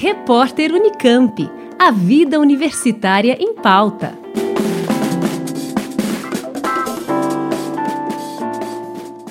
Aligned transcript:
Repórter 0.00 0.72
Unicamp. 0.72 1.50
A 1.76 1.90
vida 1.90 2.38
universitária 2.38 3.36
em 3.40 3.52
pauta. 3.52 4.16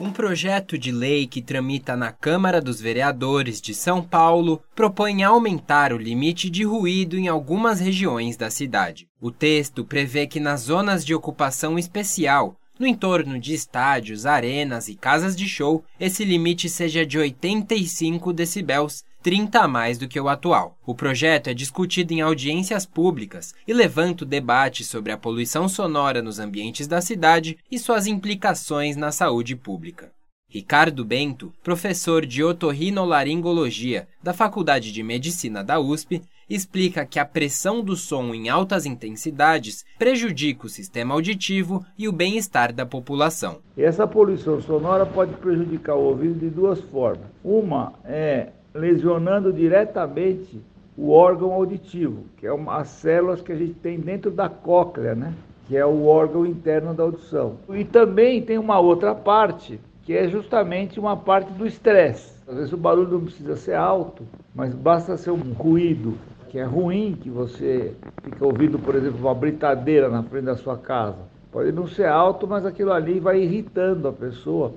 Um 0.00 0.10
projeto 0.10 0.78
de 0.78 0.90
lei 0.90 1.26
que 1.26 1.42
tramita 1.42 1.94
na 1.94 2.10
Câmara 2.12 2.62
dos 2.62 2.80
Vereadores 2.80 3.60
de 3.60 3.74
São 3.74 4.02
Paulo 4.02 4.62
propõe 4.74 5.22
aumentar 5.22 5.92
o 5.92 5.98
limite 5.98 6.48
de 6.48 6.64
ruído 6.64 7.18
em 7.18 7.28
algumas 7.28 7.78
regiões 7.78 8.34
da 8.34 8.48
cidade. 8.48 9.06
O 9.20 9.30
texto 9.30 9.84
prevê 9.84 10.26
que 10.26 10.40
nas 10.40 10.62
zonas 10.62 11.04
de 11.04 11.14
ocupação 11.14 11.78
especial 11.78 12.56
no 12.78 12.86
entorno 12.86 13.38
de 13.38 13.54
estádios, 13.54 14.26
arenas 14.26 14.88
e 14.88 14.96
casas 14.96 15.36
de 15.36 15.48
show, 15.48 15.84
esse 16.00 16.24
limite 16.24 16.68
seja 16.68 17.06
de 17.06 17.16
85 17.16 18.32
decibéis, 18.32 19.04
30 19.24 19.58
a 19.58 19.66
mais 19.66 19.96
do 19.96 20.06
que 20.06 20.20
o 20.20 20.28
atual. 20.28 20.76
O 20.84 20.94
projeto 20.94 21.48
é 21.48 21.54
discutido 21.54 22.12
em 22.12 22.20
audiências 22.20 22.84
públicas 22.84 23.54
e 23.66 23.72
levanta 23.72 24.22
o 24.22 24.26
debate 24.26 24.84
sobre 24.84 25.10
a 25.10 25.16
poluição 25.16 25.66
sonora 25.66 26.20
nos 26.20 26.38
ambientes 26.38 26.86
da 26.86 27.00
cidade 27.00 27.56
e 27.70 27.78
suas 27.78 28.06
implicações 28.06 28.96
na 28.96 29.10
saúde 29.10 29.56
pública. 29.56 30.12
Ricardo 30.46 31.06
Bento, 31.06 31.54
professor 31.62 32.26
de 32.26 32.44
otorrinolaringologia 32.44 34.06
da 34.22 34.34
Faculdade 34.34 34.92
de 34.92 35.02
Medicina 35.02 35.64
da 35.64 35.80
USP, 35.80 36.20
explica 36.46 37.06
que 37.06 37.18
a 37.18 37.24
pressão 37.24 37.82
do 37.82 37.96
som 37.96 38.34
em 38.34 38.50
altas 38.50 38.84
intensidades 38.84 39.86
prejudica 39.98 40.66
o 40.66 40.68
sistema 40.68 41.14
auditivo 41.14 41.82
e 41.96 42.06
o 42.06 42.12
bem-estar 42.12 42.74
da 42.74 42.84
população. 42.84 43.60
Essa 43.74 44.06
poluição 44.06 44.60
sonora 44.60 45.06
pode 45.06 45.32
prejudicar 45.36 45.96
o 45.96 46.08
ouvido 46.10 46.38
de 46.38 46.50
duas 46.50 46.78
formas. 46.82 47.26
Uma 47.42 47.94
é 48.04 48.52
lesionando 48.74 49.52
diretamente 49.52 50.60
o 50.96 51.10
órgão 51.10 51.52
auditivo, 51.52 52.24
que 52.36 52.46
é 52.46 52.52
uma, 52.52 52.76
as 52.78 52.88
células 52.88 53.40
que 53.40 53.52
a 53.52 53.56
gente 53.56 53.74
tem 53.74 53.98
dentro 53.98 54.30
da 54.30 54.48
cóclea, 54.48 55.14
né? 55.14 55.32
que 55.66 55.76
é 55.76 55.84
o 55.84 56.04
órgão 56.04 56.44
interno 56.44 56.92
da 56.92 57.02
audição. 57.02 57.56
E 57.70 57.84
também 57.84 58.42
tem 58.42 58.58
uma 58.58 58.78
outra 58.78 59.14
parte 59.14 59.80
que 60.02 60.12
é 60.12 60.28
justamente 60.28 61.00
uma 61.00 61.16
parte 61.16 61.50
do 61.52 61.66
estresse. 61.66 62.34
Às 62.46 62.56
vezes 62.56 62.72
o 62.72 62.76
barulho 62.76 63.12
não 63.12 63.24
precisa 63.24 63.56
ser 63.56 63.74
alto, 63.74 64.22
mas 64.54 64.74
basta 64.74 65.16
ser 65.16 65.30
um 65.30 65.52
ruído 65.52 66.14
que 66.50 66.58
é 66.58 66.64
ruim, 66.64 67.16
que 67.20 67.30
você 67.30 67.94
fica 68.22 68.44
ouvindo, 68.44 68.78
por 68.78 68.94
exemplo, 68.94 69.18
uma 69.18 69.34
britadeira 69.34 70.08
na 70.08 70.22
frente 70.22 70.44
da 70.44 70.56
sua 70.56 70.76
casa. 70.76 71.18
Pode 71.50 71.72
não 71.72 71.86
ser 71.86 72.06
alto, 72.06 72.46
mas 72.46 72.66
aquilo 72.66 72.92
ali 72.92 73.18
vai 73.18 73.40
irritando 73.40 74.06
a 74.06 74.12
pessoa 74.12 74.72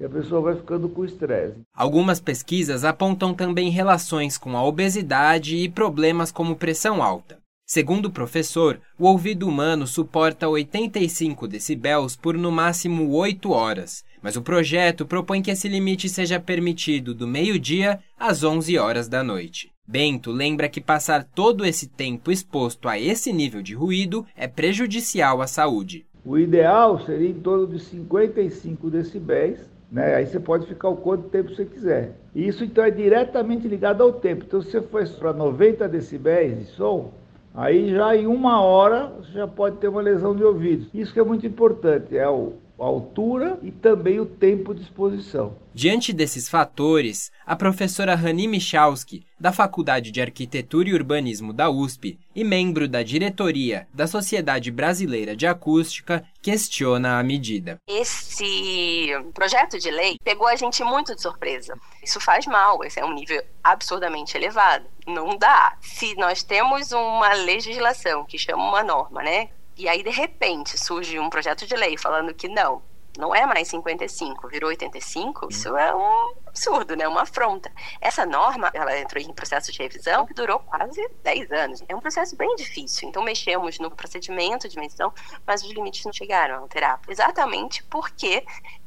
e 0.00 0.04
a 0.04 0.08
pessoa 0.08 0.40
vai 0.40 0.56
ficando 0.56 0.88
com 0.88 1.04
estresse. 1.04 1.60
Algumas 1.74 2.18
pesquisas 2.18 2.84
apontam 2.84 3.34
também 3.34 3.68
relações 3.68 4.38
com 4.38 4.56
a 4.56 4.64
obesidade 4.64 5.56
e 5.56 5.68
problemas 5.68 6.32
como 6.32 6.56
pressão 6.56 7.02
alta. 7.02 7.38
Segundo 7.66 8.06
o 8.06 8.10
professor, 8.10 8.80
o 8.98 9.06
ouvido 9.06 9.46
humano 9.46 9.86
suporta 9.86 10.48
85 10.48 11.46
decibéis 11.46 12.16
por 12.16 12.34
no 12.34 12.50
máximo 12.50 13.08
8 13.12 13.52
horas, 13.52 14.02
mas 14.20 14.34
o 14.34 14.42
projeto 14.42 15.06
propõe 15.06 15.40
que 15.40 15.52
esse 15.52 15.68
limite 15.68 16.08
seja 16.08 16.40
permitido 16.40 17.14
do 17.14 17.28
meio-dia 17.28 18.00
às 18.18 18.42
11 18.42 18.76
horas 18.76 19.06
da 19.06 19.22
noite. 19.22 19.70
Bento 19.86 20.32
lembra 20.32 20.68
que 20.68 20.80
passar 20.80 21.24
todo 21.24 21.64
esse 21.64 21.88
tempo 21.88 22.32
exposto 22.32 22.88
a 22.88 22.98
esse 22.98 23.32
nível 23.32 23.62
de 23.62 23.74
ruído 23.74 24.26
é 24.36 24.48
prejudicial 24.48 25.40
à 25.40 25.46
saúde. 25.46 26.06
O 26.24 26.38
ideal 26.38 27.00
seria 27.04 27.28
em 27.28 27.40
torno 27.40 27.66
de 27.66 27.78
55 27.80 28.90
decibéis, 28.90 29.60
né? 29.90 30.14
Aí 30.14 30.26
você 30.26 30.38
pode 30.38 30.66
ficar 30.66 30.88
o 30.88 30.96
quanto 30.96 31.28
tempo 31.28 31.54
você 31.54 31.64
quiser. 31.64 32.12
Isso 32.34 32.64
então 32.64 32.84
é 32.84 32.90
diretamente 32.90 33.66
ligado 33.66 34.02
ao 34.02 34.12
tempo. 34.12 34.44
Então 34.46 34.62
se 34.62 34.70
você 34.70 34.80
for 34.80 35.06
para 35.18 35.32
90 35.32 35.88
decibéis 35.88 36.58
de 36.58 36.64
som, 36.66 37.12
Aí 37.54 37.90
já 37.90 38.16
em 38.16 38.26
uma 38.26 38.62
hora 38.62 39.12
você 39.18 39.32
já 39.32 39.46
pode 39.46 39.78
ter 39.78 39.88
uma 39.88 40.00
lesão 40.00 40.34
de 40.34 40.44
ouvido. 40.44 40.86
Isso 40.94 41.12
que 41.12 41.18
é 41.18 41.24
muito 41.24 41.46
importante, 41.46 42.16
é 42.16 42.28
o 42.28 42.52
a 42.80 42.86
altura 42.86 43.58
e 43.62 43.70
também 43.70 44.18
o 44.18 44.26
tempo 44.26 44.74
de 44.74 44.82
exposição. 44.82 45.56
Diante 45.72 46.12
desses 46.12 46.48
fatores, 46.48 47.30
a 47.46 47.54
professora 47.54 48.14
Rani 48.14 48.48
Michalski, 48.48 49.24
da 49.38 49.52
Faculdade 49.52 50.10
de 50.10 50.20
Arquitetura 50.20 50.88
e 50.88 50.94
Urbanismo 50.94 51.52
da 51.52 51.70
USP 51.70 52.18
e 52.34 52.42
membro 52.42 52.88
da 52.88 53.02
diretoria 53.02 53.86
da 53.94 54.06
Sociedade 54.06 54.70
Brasileira 54.70 55.36
de 55.36 55.46
Acústica, 55.46 56.24
questiona 56.42 57.18
a 57.18 57.22
medida. 57.22 57.78
Esse 57.88 59.08
projeto 59.32 59.78
de 59.78 59.90
lei 59.90 60.16
pegou 60.24 60.48
a 60.48 60.56
gente 60.56 60.82
muito 60.82 61.14
de 61.14 61.22
surpresa. 61.22 61.78
Isso 62.02 62.20
faz 62.20 62.46
mal, 62.46 62.82
esse 62.84 62.98
é 62.98 63.04
um 63.04 63.14
nível 63.14 63.42
absurdamente 63.62 64.36
elevado. 64.36 64.86
Não 65.06 65.36
dá. 65.38 65.76
Se 65.80 66.14
nós 66.16 66.42
temos 66.42 66.92
uma 66.92 67.32
legislação 67.34 68.24
que 68.24 68.38
chama 68.38 68.68
uma 68.68 68.82
norma, 68.82 69.22
né, 69.22 69.50
e 69.80 69.88
aí, 69.88 70.02
de 70.02 70.10
repente, 70.10 70.76
surge 70.76 71.18
um 71.18 71.30
projeto 71.30 71.66
de 71.66 71.74
lei 71.74 71.96
falando 71.96 72.34
que 72.34 72.48
não, 72.48 72.82
não 73.16 73.34
é 73.34 73.46
mais 73.46 73.68
55, 73.68 74.46
virou 74.46 74.68
85, 74.68 75.48
isso 75.50 75.74
é 75.74 75.94
um 75.94 76.34
absurdo, 76.46 76.94
né? 76.94 77.08
Uma 77.08 77.22
afronta. 77.22 77.72
Essa 77.98 78.26
norma, 78.26 78.70
ela 78.74 78.98
entrou 78.98 79.22
em 79.22 79.32
processo 79.32 79.72
de 79.72 79.78
revisão 79.78 80.26
que 80.26 80.34
durou 80.34 80.58
quase 80.58 81.08
10 81.22 81.50
anos. 81.50 81.82
É 81.88 81.96
um 81.96 82.00
processo 82.00 82.36
bem 82.36 82.54
difícil. 82.56 83.08
Então, 83.08 83.22
mexemos 83.22 83.78
no 83.78 83.90
procedimento 83.90 84.68
de 84.68 84.78
medição, 84.78 85.14
mas 85.46 85.62
os 85.62 85.70
limites 85.70 86.04
não 86.04 86.12
chegaram 86.12 86.56
a 86.56 86.58
alterar. 86.58 87.00
Exatamente 87.08 87.82
porque 87.84 88.44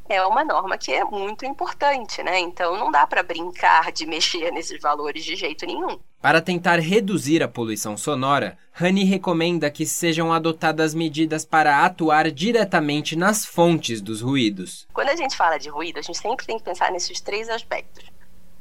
é 0.10 0.22
uma 0.26 0.44
norma 0.44 0.78
que 0.78 0.92
é 0.92 1.04
muito 1.04 1.46
importante, 1.46 2.22
né? 2.22 2.40
Então 2.40 2.78
não 2.78 2.92
dá 2.92 3.08
para 3.08 3.24
brincar 3.24 3.92
de 3.92 4.06
mexer 4.06 4.52
nesses 4.52 4.82
valores 4.82 5.24
de 5.24 5.36
jeito 5.36 5.66
nenhum. 5.66 6.00
Para 6.22 6.42
tentar 6.42 6.80
reduzir 6.80 7.44
a 7.44 7.48
poluição 7.48 7.98
sonora, 7.98 8.58
Rani 8.72 9.04
recomenda 9.04 9.70
que 9.70 9.86
sejam 9.86 10.32
adotadas 10.32 10.94
medidas 10.94 11.46
para 11.46 11.86
atuar 11.86 12.32
diretamente 12.32 13.16
nas 13.16 13.46
fontes 13.46 14.02
dos 14.02 14.22
ruídos. 14.22 14.88
Quando 14.94 15.10
a 15.10 15.16
gente 15.16 15.36
fala 15.36 15.58
de 15.58 15.70
ruído, 15.70 16.00
a 16.00 16.02
gente 16.02 16.18
sempre 16.18 16.46
tem 16.46 16.58
que 16.58 16.64
pensar 16.64 16.92
nesses 16.92 17.20
três 17.20 17.50
aspectos: 17.50 18.06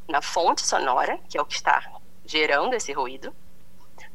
na 0.09 0.21
fonte 0.21 0.67
sonora, 0.67 1.19
que 1.29 1.39
é 1.39 1.43
o 1.43 1.47
que 1.47 1.55
está 1.55 1.93
gerando 2.25 2.75
esse 2.75 2.93
ruído, 2.93 3.33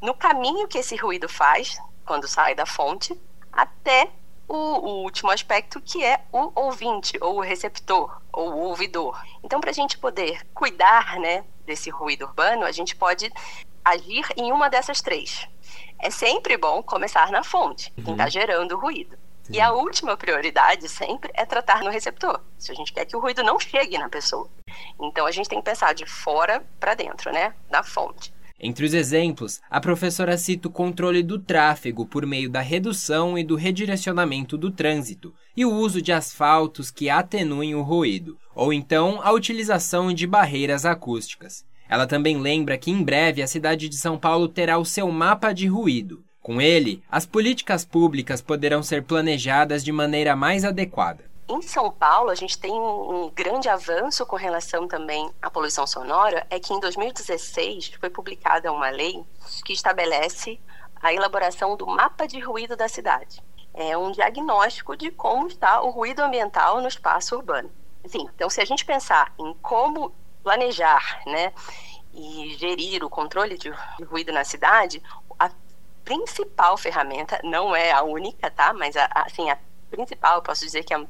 no 0.02 0.14
caminho 0.14 0.68
que 0.68 0.78
esse 0.78 0.96
ruído 0.96 1.28
faz 1.28 1.78
quando 2.06 2.28
sai 2.28 2.56
da 2.56 2.66
fonte, 2.66 3.20
até 3.52 4.10
o, 4.48 4.56
o, 4.56 5.04
último 5.04 5.32
aspecto 5.32 5.82
que 5.82 6.04
é 6.04 6.22
o 6.32 6.52
ouvinte, 6.56 7.18
ou 7.22 7.38
o 7.38 7.42
receptor, 7.42 8.22
ou 8.32 8.54
o 8.54 8.60
ouvidor. 8.70 9.22
Então, 9.44 9.60
para 9.60 9.72
a 9.72 9.74
gente 9.74 9.98
poder 9.98 10.46
cuidar 10.54 11.20
né, 11.20 11.44
desse 11.66 11.90
ruído 11.90 12.26
urbano, 12.26 12.64
a 12.64 12.72
gente 12.72 12.96
pode 12.96 13.32
agir 13.84 14.26
em 14.36 14.52
uma 14.52 14.70
dessas 14.70 15.02
três. 15.02 15.48
É 16.00 16.10
sempre 16.10 16.58
bom 16.58 16.82
começar 16.82 17.32
na 17.32 17.44
fonte, 17.44 17.92
quem 17.92 18.14
está 18.14 18.26
uhum. 18.26 18.30
gerando 18.30 18.76
o 18.76 18.80
ruído. 18.80 19.18
Sim. 19.44 19.54
E 19.54 19.62
a 19.62 19.72
última 19.72 20.18
prioridade 20.18 20.90
sempre 20.90 21.32
é 21.34 21.46
tratar 21.46 21.82
no 21.82 21.90
receptor. 21.90 22.42
Se 22.58 22.72
a 22.72 22.76
gente 22.76 22.92
quer 22.92 23.06
que 23.06 23.16
o 23.16 23.20
ruído 23.20 23.44
não 23.44 23.58
chegue 23.58 23.98
na 23.98 24.10
pessoa. 24.10 24.50
Então 25.02 25.26
a 25.26 25.32
gente 25.32 25.48
tem 25.48 25.60
que 25.60 25.66
pensar 25.66 25.94
de 25.94 26.06
fora 26.06 26.66
para 26.80 26.94
dentro, 26.94 27.32
né? 27.32 27.54
Na 27.70 27.82
fonte. 27.82 28.34
Entre 28.60 28.86
os 28.86 28.94
exemplos, 28.94 29.62
a 29.70 29.80
professora 29.80 30.36
cita 30.36 30.68
o 30.68 30.72
controle 30.72 31.22
do 31.22 31.38
tráfego 31.38 32.08
por 32.08 32.26
meio 32.26 32.50
da 32.50 32.60
redução 32.60 33.38
e 33.38 33.44
do 33.44 33.56
redirecionamento 33.56 34.58
do 34.58 34.72
trânsito 34.72 35.32
e 35.56 35.64
o 35.64 35.72
uso 35.72 36.02
de 36.02 36.12
asfaltos 36.12 36.90
que 36.90 37.08
atenuem 37.08 37.76
o 37.76 37.84
ruído, 37.84 38.36
ou 38.56 38.74
então 38.74 39.22
a 39.22 39.32
utilização 39.32 40.12
de 40.12 40.26
barreiras 40.26 40.86
acústicas. 40.86 41.64
Ela 41.88 42.08
também 42.08 42.38
lembra 42.40 42.78
que 42.78 42.90
em 42.90 43.04
breve 43.04 43.44
a 43.44 43.48
cidade 43.48 43.88
de 43.88 43.96
São 43.96 44.18
Paulo 44.18 44.48
terá 44.48 44.80
o 44.80 44.86
seu 44.86 45.10
mapa 45.12 45.54
de 45.54 45.68
ruído. 45.68 46.24
Com 46.42 46.60
ele, 46.60 47.04
as 47.12 47.26
políticas 47.26 47.86
públicas 47.86 48.42
poderão 48.42 48.82
ser 48.82 49.04
planejadas 49.04 49.84
de 49.84 49.92
maneira 49.92 50.36
mais 50.36 50.66
adequada. 50.66 51.26
Em 51.50 51.62
São 51.62 51.90
Paulo, 51.90 52.30
a 52.30 52.36
gente 52.36 52.60
tem 52.60 52.74
um 52.74 53.30
grande 53.34 53.70
avanço 53.70 54.26
com 54.26 54.36
relação 54.36 54.86
também 54.86 55.32
à 55.42 55.50
poluição 55.50 55.88
sonora, 55.88 56.46
é 56.50 56.60
que 56.60 56.74
em 56.74 56.80
2016 56.80 57.94
foi 57.98 58.10
publicada 58.10 58.70
uma 58.70 58.90
lei 58.90 59.26
que 59.64 59.72
estabelece 59.72 60.60
a 61.02 61.14
elaboração 61.14 61.78
do 61.78 61.88
mapa 61.88 62.28
de 62.28 62.38
ruído 62.42 62.76
da 62.76 62.90
cidade. 62.90 63.42
É 63.74 63.98
um 63.98 64.12
diagnóstico 64.12 64.98
de 64.98 65.10
como 65.10 65.48
está 65.48 65.82
o 65.82 65.90
ruído 65.90 66.20
ambiental 66.20 66.82
no 66.82 66.88
espaço 66.90 67.38
urbano. 67.38 67.72
Enfim, 68.04 68.28
então 68.36 68.50
se 68.50 68.60
a 68.60 68.66
gente 68.66 68.84
pensar 68.84 69.34
em 69.40 69.54
como 69.62 70.14
planejar, 70.44 71.22
né, 71.26 71.54
e 72.14 72.58
gerir 72.60 73.06
o 73.06 73.10
controle 73.10 73.58
de 73.58 73.72
ruído 74.06 74.34
na 74.34 74.44
cidade, 74.44 75.02
a 75.40 75.50
principal 76.04 76.76
ferramenta 76.76 77.40
não 77.42 77.74
é 77.74 77.92
a 77.92 78.04
única, 78.04 78.52
tá? 78.52 78.74
Mas 78.74 78.98
a, 78.98 79.10
assim 79.14 79.50
a 79.50 79.58
principal, 79.90 80.42
posso 80.42 80.66
dizer 80.66 80.84
que 80.84 80.94
a 80.94 81.06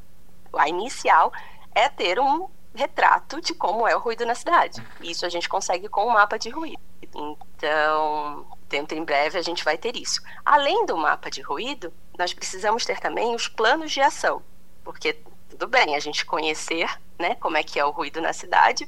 a 0.53 0.69
inicial 0.69 1.31
é 1.73 1.89
ter 1.89 2.19
um 2.19 2.49
retrato 2.73 3.41
de 3.41 3.53
como 3.53 3.87
é 3.87 3.95
o 3.95 3.99
ruído 3.99 4.25
na 4.25 4.35
cidade. 4.35 4.81
Isso 5.01 5.25
a 5.25 5.29
gente 5.29 5.49
consegue 5.49 5.89
com 5.89 6.05
o 6.05 6.13
mapa 6.13 6.37
de 6.37 6.49
ruído. 6.49 6.79
Então, 7.01 8.45
dentro 8.69 8.97
em 8.97 9.03
breve 9.03 9.37
a 9.37 9.41
gente 9.41 9.63
vai 9.63 9.77
ter 9.77 9.95
isso. 9.95 10.21
Além 10.45 10.85
do 10.85 10.95
mapa 10.95 11.29
de 11.29 11.41
ruído, 11.41 11.91
nós 12.17 12.33
precisamos 12.33 12.85
ter 12.85 12.99
também 12.99 13.33
os 13.33 13.47
planos 13.47 13.91
de 13.91 14.01
ação, 14.01 14.41
porque 14.83 15.13
tudo 15.49 15.67
bem 15.67 15.95
a 15.95 15.99
gente 15.99 16.25
conhecer, 16.25 16.87
né, 17.17 17.35
como 17.35 17.57
é 17.57 17.63
que 17.63 17.79
é 17.79 17.85
o 17.85 17.91
ruído 17.91 18.21
na 18.21 18.33
cidade, 18.33 18.87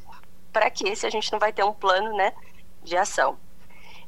para 0.54 0.70
que 0.70 0.96
se 0.96 1.06
a 1.06 1.10
gente 1.10 1.32
não 1.32 1.40
vai 1.40 1.52
ter 1.52 1.64
um 1.64 1.74
plano, 1.74 2.16
né, 2.16 2.34
de 2.84 2.96
ação. 2.96 3.38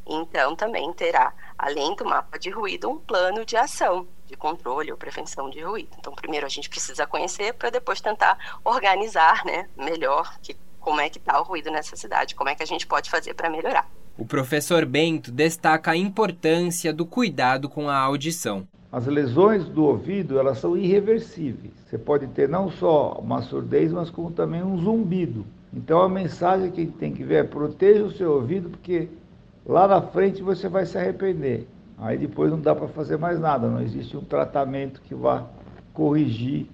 Então, 0.06 0.56
também 0.56 0.92
terá, 0.94 1.33
além 1.57 1.95
do 1.95 2.06
mapa 2.06 2.38
de 2.38 2.50
ruído, 2.50 2.89
um 2.89 2.97
plano 2.97 3.45
de 3.45 3.56
ação 3.56 4.07
de 4.31 4.38
controle 4.38 4.92
ou 4.92 4.98
prevenção 4.98 5.50
de 5.50 5.62
ruído. 5.62 5.89
Então, 6.00 6.13
primeiro 6.13 6.45
a 6.45 6.50
gente 6.50 6.69
precisa 6.69 7.06
conhecer 7.06 7.54
para 7.54 7.69
depois 7.69 8.01
tentar 8.01 8.60
organizar, 8.63 9.45
né, 9.45 9.68
melhor 9.78 10.39
que, 10.42 10.56
como 10.80 11.01
é 11.01 11.10
que 11.10 11.19
está 11.19 11.39
o 11.39 11.44
ruído 11.44 11.69
nessa 11.69 11.95
cidade, 11.95 12.33
como 12.33 12.50
é 12.50 12.56
que 12.56 12.63
a 12.63 12.66
gente 12.66 12.88
pode 12.88 13.10
fazer 13.10 13.33
para 13.33 13.50
melhorar. 13.50 13.88
O 14.18 14.25
professor 14.25 14.86
Bento 14.86 15.31
destaca 15.31 15.92
a 15.92 15.98
importância 15.98 16.94
do 16.94 17.06
cuidado 17.06 17.68
com 17.68 17.89
a 17.89 17.98
audição. 17.98 18.68
As 18.92 19.06
lesões 19.06 19.66
do 19.66 19.86
ouvido, 19.86 20.38
elas 20.38 20.57
são 20.57 20.78
irreversíveis. 20.78 21.74
Você 21.86 21.98
pode 21.98 22.28
ter 22.28 22.48
não 22.48 22.69
só 22.69 23.13
uma 23.13 23.42
surdez, 23.42 23.92
mas 23.92 24.10
como 24.10 24.31
também 24.31 24.62
um 24.63 24.78
zumbido. 24.78 25.45
Então 25.74 26.01
a 26.01 26.10
mensagem 26.10 26.69
que 26.72 26.81
a 26.81 26.83
gente 26.83 26.98
tem 26.98 27.13
que 27.13 27.24
ver 27.24 27.36
é 27.36 27.44
proteja 27.44 28.04
o 28.04 28.12
seu 28.12 28.33
ouvido, 28.33 28.69
porque 28.69 29.07
lá 29.66 29.88
na 29.88 30.01
frente 30.01 30.42
você 30.42 30.68
vai 30.68 30.86
se 30.86 30.98
arrepender. 30.98 31.68
Aí 32.01 32.18
depois 32.18 32.50
não 32.50 32.59
dá 32.59 32.74
para 32.74 32.88
fazer 32.88 33.15
mais 33.15 33.39
nada, 33.39 33.68
não 33.68 33.80
existe 33.80 34.18
um 34.18 34.24
tratamento 34.24 35.03
que 35.03 35.13
vá 35.13 35.48
corrigir, 35.94 36.65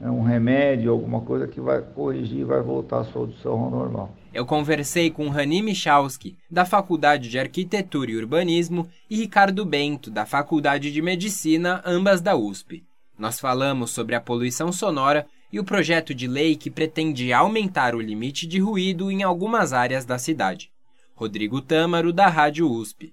né, 0.00 0.10
um 0.10 0.22
remédio, 0.22 0.90
alguma 0.90 1.20
coisa 1.20 1.46
que 1.46 1.60
vai 1.60 1.82
corrigir 1.82 2.38
e 2.38 2.44
vai 2.44 2.62
voltar 2.62 3.00
a 3.00 3.04
sua 3.04 3.20
audição 3.20 3.52
ao 3.52 3.70
normal. 3.70 4.14
Eu 4.32 4.46
conversei 4.46 5.10
com 5.10 5.28
Rani 5.28 5.60
Michalski, 5.60 6.38
da 6.50 6.64
Faculdade 6.64 7.28
de 7.28 7.38
Arquitetura 7.38 8.12
e 8.12 8.16
Urbanismo, 8.16 8.88
e 9.10 9.16
Ricardo 9.16 9.62
Bento, 9.66 10.10
da 10.10 10.24
Faculdade 10.24 10.90
de 10.90 11.02
Medicina, 11.02 11.82
ambas 11.84 12.22
da 12.22 12.34
USP. 12.34 12.82
Nós 13.18 13.38
falamos 13.38 13.90
sobre 13.90 14.14
a 14.14 14.22
poluição 14.22 14.72
sonora 14.72 15.26
e 15.52 15.60
o 15.60 15.64
projeto 15.64 16.14
de 16.14 16.26
lei 16.26 16.56
que 16.56 16.70
pretende 16.70 17.30
aumentar 17.30 17.94
o 17.94 18.00
limite 18.00 18.46
de 18.46 18.58
ruído 18.58 19.10
em 19.10 19.22
algumas 19.22 19.74
áreas 19.74 20.06
da 20.06 20.16
cidade. 20.16 20.70
Rodrigo 21.14 21.60
Tâmaro, 21.60 22.10
da 22.10 22.26
Rádio 22.26 22.66
USP. 22.70 23.12